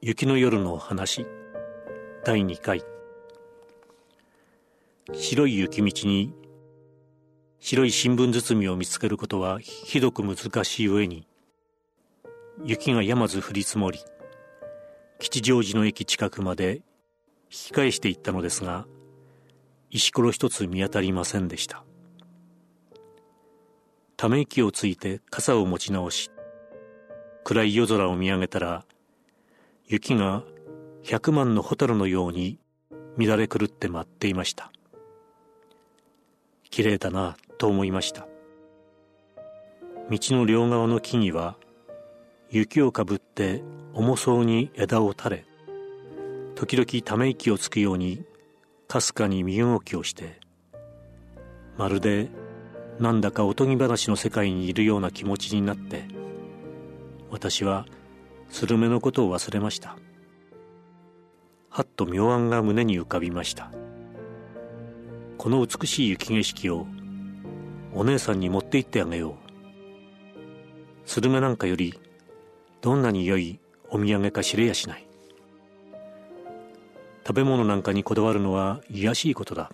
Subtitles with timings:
[0.00, 1.26] 雪の夜の話。
[2.24, 2.84] 第2回。
[5.12, 6.32] 白い雪道に
[7.58, 11.26] 白い新聞包みを見つけることはひどく難しい上に
[12.62, 13.98] 雪が山ず降り積もり
[15.18, 16.82] 吉祥寺の駅近くまで引
[17.50, 18.86] き返していったのですが
[19.90, 21.82] 石ころ一つ見当たりませんでした。
[24.16, 26.30] ため息をついて傘を持ち直し
[27.42, 28.84] 暗い夜空を見上げたら
[29.88, 30.44] 雪が
[31.02, 32.60] 百万の蛍のように
[33.16, 34.70] 乱れ狂って舞っていました。
[36.70, 38.28] 綺麗だなと思いました。
[40.10, 41.56] 道の両側の木々は
[42.50, 45.44] 雪をかぶって重そうに枝を垂れ
[46.54, 48.24] 時々ため息をつくように
[48.86, 50.40] かすかに身動きをして
[51.76, 52.30] まるで
[52.98, 56.04] なんだかおとぎ話の世界にいるような気持ちになって
[57.30, 57.84] 私は
[58.48, 59.96] スルメのことを忘れました。
[61.70, 63.70] はっと妙案が胸に浮かびました。
[65.36, 66.86] この美しい雪景色を
[67.94, 69.34] お姉さんに持って行ってあげよう。
[71.04, 71.98] スルメなんかより
[72.80, 73.60] どんなに良い
[73.90, 75.06] お土産か知れやしない。
[77.26, 79.70] 食べ物なんかにこだわるのは卑しいことだ。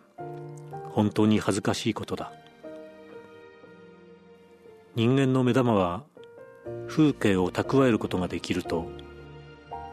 [0.91, 2.33] 本当に恥ずかしいことだ。
[4.95, 6.05] 人間の目玉は
[6.95, 8.89] 風景を蓄えることができると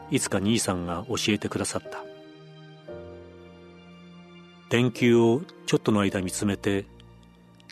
[0.08, 2.04] いつか兄さんが教えてくださった。
[4.70, 6.86] 電球をちょっとの間見つめて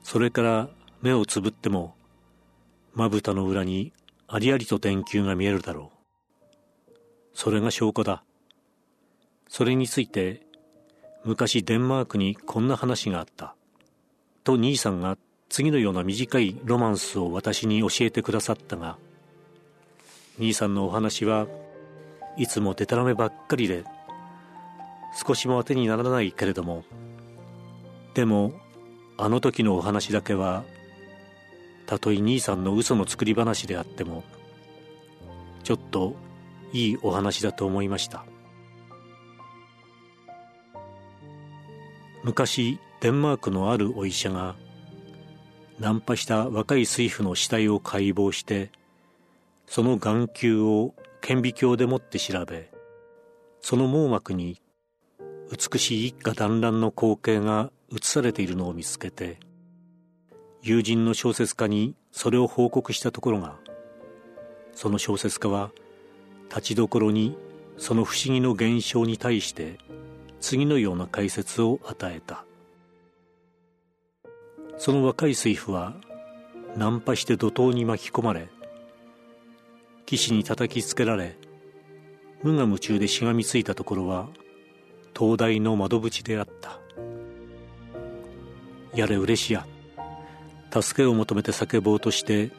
[0.03, 0.69] それから
[1.01, 1.95] 目をつぶっても
[2.93, 3.93] まぶたの裏に
[4.27, 6.93] ありありと電球が見えるだろう。
[7.33, 8.25] それが証拠だ。
[9.47, 10.43] それについて
[11.25, 13.55] 昔デンマークにこんな話があった。
[14.43, 15.17] と兄さんが
[15.49, 18.99] 次のような短いロマンスを私に教えてくださったが
[20.39, 21.47] 兄さんのお話は
[22.37, 23.85] いつもデタラメばっかりで
[25.27, 26.85] 少しも当てにならないけれども
[28.15, 28.53] でも
[29.19, 30.65] あの時のお話だけは
[31.87, 34.25] たとえ兄さんの嘘の作り話であっても
[35.65, 36.15] ちょっと
[36.73, 38.25] いいお話だと思いました。
[42.23, 44.57] 昔デンマークのあるお医者が
[45.79, 48.71] ナンパした若い水夫の死体を解剖して
[49.71, 52.73] その眼球を顕微鏡でもって調べ
[53.61, 54.61] その網膜に
[55.49, 59.39] 美しい一家団らんの光景が映されているのを見つけて
[60.61, 63.59] 友人の小説家にそれを報告したところが
[64.73, 65.71] その小説家は
[66.49, 67.39] 立ちどころに
[67.79, 69.79] その不思議の現象に対して
[70.41, 72.45] 次のような解説を与えた。
[74.79, 75.95] その若い水夫は
[76.77, 78.49] ナンパして怒涛に巻き込まれ
[80.17, 81.37] 岸に叩きつけられ
[82.43, 84.29] 無我夢中でしがみついたところは
[85.15, 86.81] 灯台の窓縁であった。
[88.95, 89.67] やれ嬉しや。
[90.73, 92.51] 助けを求めて叫ぼうとして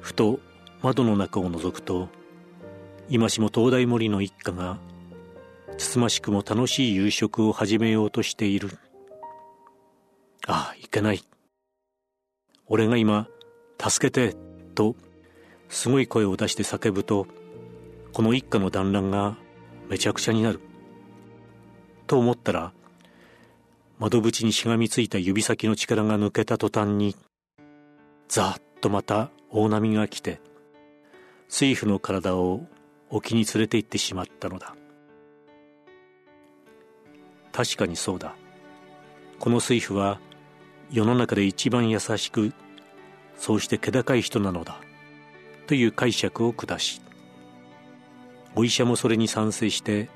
[0.00, 0.38] ふと
[0.82, 2.08] 窓の中を覗くと
[3.08, 4.78] 今しも灯台森の一家が
[5.78, 8.78] つつましくも楽しい夕食を始めようとしている。
[10.46, 11.22] ああいけない。
[12.66, 13.28] 俺が今
[13.78, 14.36] 助けて
[14.74, 14.96] と
[15.72, 17.26] すごい声を出して叫ぶと
[18.12, 19.38] この一家の団らんが
[19.88, 20.60] めちゃくちゃになる。
[22.06, 22.72] と思ったら
[23.98, 27.16] 窓縁にしがみついた指先の力が抜けた途端に
[28.28, 30.42] ざっとまた大波が来て
[31.48, 32.66] 水夫の体を
[33.08, 34.76] 沖に連れて行ってしまったのだ。
[37.50, 38.34] 確かにそうだ。
[39.38, 40.20] この水夫は
[40.90, 42.52] 世の中で一番優しく
[43.38, 44.78] そうして気高い人なのだ。
[45.66, 47.02] という解釈を下し
[48.54, 50.08] お医者もそれに賛成して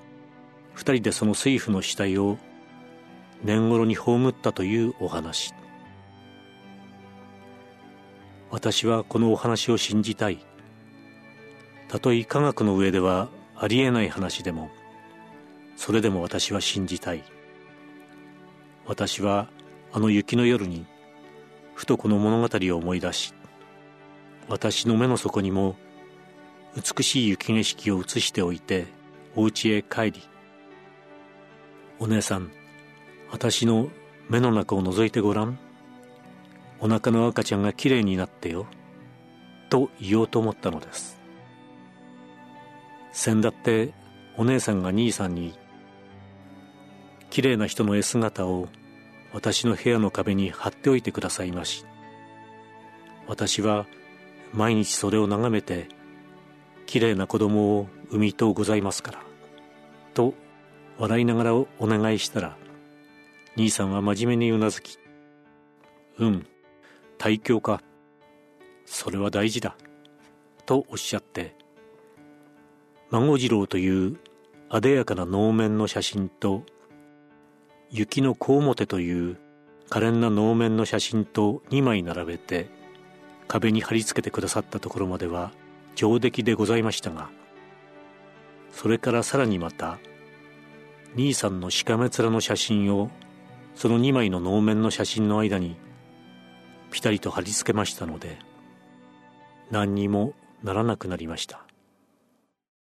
[0.75, 2.39] 二人でその水夫の死体を
[3.43, 5.55] 年頃に葬ったというお話。
[8.51, 10.39] 私はこのお話を信じたい。
[11.89, 14.71] たとえ科学の上ではありえない話でも
[15.77, 17.25] それでも私は信じたい。
[18.87, 19.49] 私は
[19.93, 20.87] あの雪の夜に
[21.75, 23.35] ふとこの物語を思い出し
[24.49, 25.77] 私の目の底にも
[26.77, 28.87] 美しい雪景色を映しておいて
[29.35, 30.23] お家へ帰り
[31.99, 32.51] お姉さん
[33.31, 33.89] 私の
[34.29, 35.59] 目の中を覗いてごらん。
[36.79, 38.67] お腹の赤ちゃんがきれいになってよ
[39.71, 41.21] と言おうと思ったのです。
[43.13, 43.95] 先だって
[44.37, 45.55] お姉さんが兄さんに
[47.31, 48.69] きれいな人の絵姿を
[49.33, 51.87] 私の部屋の壁に貼っておいてくださいまし。
[53.27, 53.87] 私は
[54.53, 55.89] 毎日それを眺めて
[56.87, 59.23] きれいな子供を産みとうございますから」
[60.15, 60.35] と
[60.99, 62.57] 笑いながらお願いしたら
[63.57, 64.99] 兄さんは真面目にうなずき
[66.19, 66.47] 「うん
[67.19, 67.83] 大教か
[68.85, 69.77] それは大事だ」
[70.65, 71.55] とおっしゃって
[73.11, 74.19] 孫次郎という
[74.69, 76.65] あでやかな能面の写真と
[77.91, 79.39] 雪の小表という
[79.89, 82.69] 可憐な能面の写真と2枚並べて
[83.49, 85.53] 壁に貼り付けてくださったところまでは
[85.95, 87.31] 上出来でございましたが
[88.73, 89.99] それからさらにまた
[91.15, 93.11] 兄さんのしかめ面の写真を
[93.75, 95.77] その2枚の能面の写真の間に
[96.91, 98.39] ピタリと貼り付けましたので
[99.71, 101.65] 何にもならなくなりました。